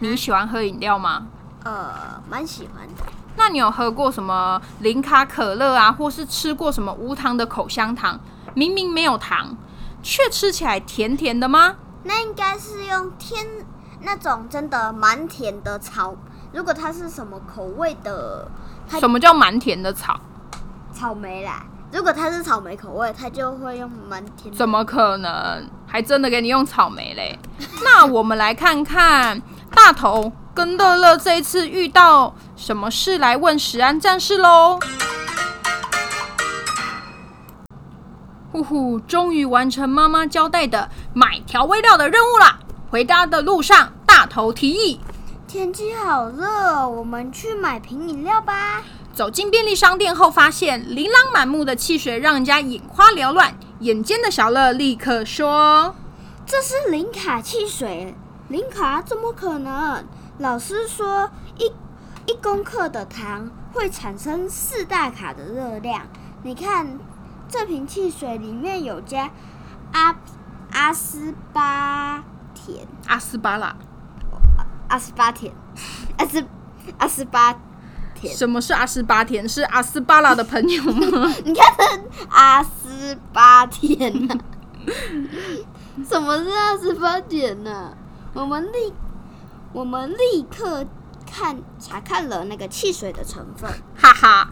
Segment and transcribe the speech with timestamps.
[0.00, 1.26] 你喜欢喝饮料吗？
[1.64, 3.04] 呃，蛮喜欢的。
[3.36, 8.18] 那你有喝过什么零卡可乐啊，或是吃过什么无糖的口香糖？
[8.54, 9.56] 明明没有糖，
[10.02, 11.76] 却吃起来甜甜的吗？
[12.04, 13.46] 那应该是用天
[14.02, 16.14] 那种真的蛮甜的草。
[16.52, 18.48] 如果它是什么口味的？
[19.00, 20.20] 什么叫蛮甜的草？
[20.92, 21.64] 草莓啦。
[21.90, 24.52] 如果它是草莓口味，它就会用蛮甜。
[24.52, 25.68] 怎么可能？
[25.86, 27.38] 还真的给你用草莓嘞？
[27.84, 29.40] 那我们来看看
[29.74, 34.78] 大头跟乐乐这一次遇到什么事，来问石安战士喽。
[38.52, 42.60] 呼呼，终于完成妈妈交代的买调味料的任务啦！
[42.88, 45.00] 回家的路上，大头提议：
[45.48, 48.82] 天气好热，我们去买瓶饮料吧。
[49.12, 53.56] 走进便利商店后，发现琳琅满目的汽水让人家眼花缭乱。
[53.80, 55.96] 眼尖的小乐立刻说
[56.46, 58.14] ：“这是零卡汽水，
[58.54, 60.04] 零卡怎么可能？
[60.38, 61.72] 老师说一
[62.30, 66.02] 一公克的糖会产生四大卡的热量。
[66.44, 67.00] 你看
[67.48, 69.28] 这瓶汽水里面有加
[69.92, 70.14] 阿
[70.70, 72.22] 阿斯巴
[72.54, 73.74] 甜，阿斯巴拉，
[74.86, 75.52] 阿斯巴甜，
[76.16, 76.46] 阿斯
[76.98, 77.58] 阿斯巴。”
[78.22, 79.48] 什么是阿斯巴甜？
[79.48, 81.34] 是阿斯巴拉的朋友吗？
[81.44, 82.00] 你看，
[82.30, 84.38] 阿斯巴甜呢？
[86.08, 87.96] 什么是阿斯巴甜呢？
[88.34, 88.92] 我们立，
[89.72, 90.84] 我们立刻
[91.24, 93.70] 看查看了那个汽水的成分。
[93.96, 94.50] 哈哈，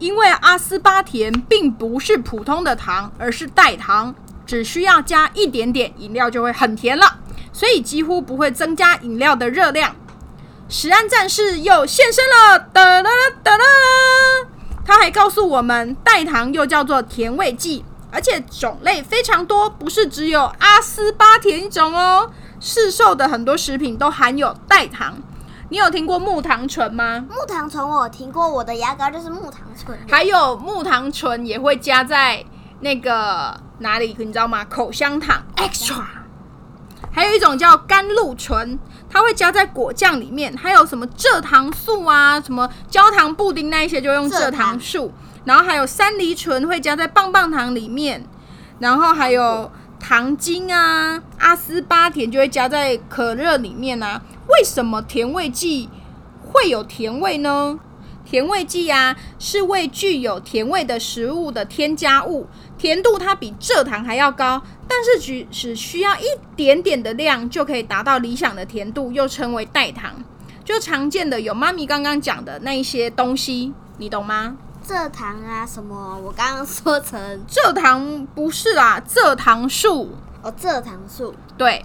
[0.00, 4.12] 因为阿斯巴甜并不是普通的糖，而是代糖，
[4.44, 7.20] 只需要加一点点，饮料就会很甜了，
[7.52, 9.94] 所以几乎不会增加饮料的热量。
[10.68, 13.64] 石安战士又现身了，哒啦哒啦！
[14.84, 22.32] 他还告诉我们，代糖又叫做甜味剂，而且种类非常多，不是只有阿斯巴甜一种哦。
[22.60, 25.14] 市售的很多食品都含有代糖。
[25.68, 27.24] 你有听过木糖醇吗？
[27.28, 29.98] 木糖醇我听过，我的牙膏就是木糖醇。
[30.08, 32.44] 还有木糖醇也会加在
[32.80, 34.14] 那个哪里？
[34.18, 34.64] 你知道吗？
[34.64, 36.02] 口香糖 extra。
[37.12, 38.78] 还有一种叫甘露醇。
[39.08, 45.10] 它会加在果酱里面，还有什么蔗糖素啊，什么焦糖布丁那一些就用蔗糖素，
[45.44, 48.26] 然后还有山梨醇会加在棒棒糖里面，
[48.80, 54.22] 然后还有糖精啊，阿斯巴甜就会加在可乐里面啊。
[54.48, 55.88] 为什么甜味剂
[56.40, 57.78] 会有甜味呢？
[58.24, 62.46] 甜味剂啊，是为具有甜味的食物的添加物，
[62.76, 64.62] 甜度它比蔗糖还要高。
[64.88, 66.24] 但是只只需要一
[66.54, 70.24] 点点的量就可以达到理想的甜度，又称为代糖。
[70.64, 74.56] 就常见的有妈咪刚刚讲的那一些东西，你懂吗？
[74.86, 76.16] 蔗糖啊，什么？
[76.24, 80.12] 我刚刚说成蔗糖不是啦，蔗糖素。
[80.42, 81.34] 哦，蔗糖素。
[81.58, 81.84] 对。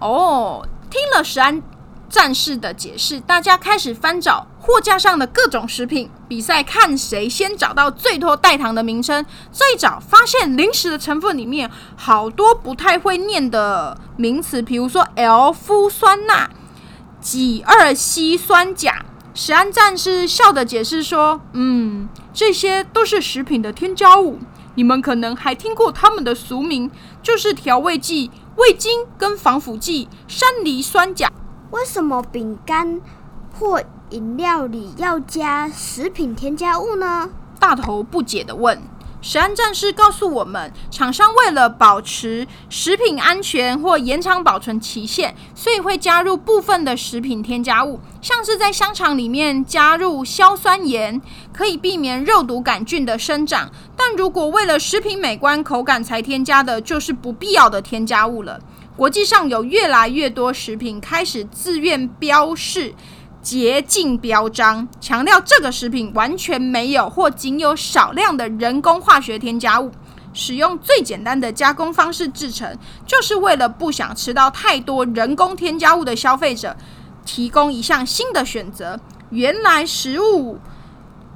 [0.00, 1.62] 哦，听了石安。
[2.06, 9.24] 战士的解释，大家开始翻找货架上的各种食品，比赛看谁先找到最多代糖的名称。
[9.50, 16.48] 这一找，发现零食的成分里面好多不太会念的名词，比如说 L 夫酸钠、
[17.20, 19.04] 己二烯酸钾。
[19.34, 24.40] 石安战士笑着解释说：“嗯，这些都是食品的添加物，
[24.74, 26.90] 你们可能还听过它们的俗名，
[27.22, 31.30] 就是调味剂、味精跟防腐剂山梨酸钾。”
[31.70, 33.00] 为什么饼干
[33.52, 37.30] 或饮料里要加食品添加物呢？
[37.60, 38.82] 大头不解地问。
[39.26, 51.22] 食安战士告诉我们，厂商为了保持食品安全或延长保存期限，所以会加入部分的食品添加物，像是在香肠里面加入硝酸盐，
[51.54, 53.72] 可以避免肉毒杆菌的生长。
[53.96, 58.60] 但如果为了食品美观、口感才添加的，就是不必要的添加物了。
[58.94, 62.94] 国际上有越来越多食品开始自愿标示
[63.44, 69.92] 洁净标章，强调这个食品完全没有或仅有少量的人工化学添加物，
[70.32, 72.74] 使用最简单的加工方式制成，
[73.06, 76.74] 就是为了不想吃到太多人工添加物的消费者
[77.26, 78.98] 提供一项新的选择。
[79.28, 80.58] 原来食物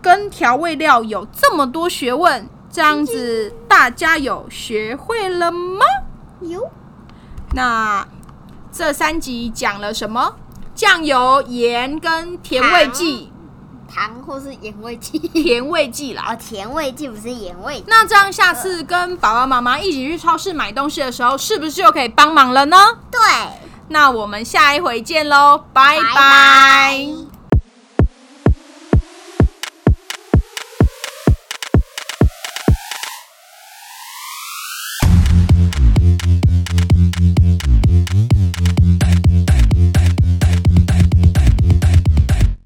[0.00, 5.84] 跟调味料有这么多学问，这样子大家有学会了吗？
[6.40, 6.70] 有
[7.52, 8.06] 那
[8.72, 10.36] 这三集讲了什么？
[10.78, 13.32] 酱油、盐跟甜味剂，
[13.92, 15.18] 糖或是盐味剂。
[15.18, 16.26] 甜味剂啦。
[16.28, 17.84] 哦，甜味剂不是盐味剂。
[17.88, 22.76] 那这样下次跟爸爸妈妈一起去超市买东西的时候，是不是就可以帮忙了呢？
[23.10, 23.18] 对，
[23.88, 27.27] 那我们下一回见喽，拜拜拜